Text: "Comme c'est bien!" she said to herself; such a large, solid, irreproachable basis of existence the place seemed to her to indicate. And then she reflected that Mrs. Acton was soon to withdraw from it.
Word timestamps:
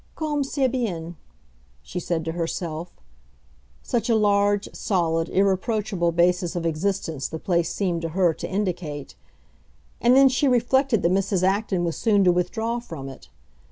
"Comme 0.15 0.43
c'est 0.43 0.67
bien!" 0.67 1.15
she 1.83 1.99
said 1.99 2.25
to 2.25 2.31
herself; 2.31 2.95
such 3.83 4.09
a 4.09 4.15
large, 4.15 4.67
solid, 4.73 5.29
irreproachable 5.29 6.11
basis 6.11 6.55
of 6.55 6.65
existence 6.65 7.27
the 7.27 7.37
place 7.37 7.69
seemed 7.71 8.01
to 8.01 8.09
her 8.17 8.33
to 8.33 8.49
indicate. 8.49 9.13
And 10.01 10.15
then 10.15 10.27
she 10.27 10.47
reflected 10.47 11.03
that 11.03 11.11
Mrs. 11.11 11.43
Acton 11.43 11.83
was 11.83 11.97
soon 11.97 12.23
to 12.23 12.31
withdraw 12.31 12.79
from 12.79 13.09
it. 13.09 13.29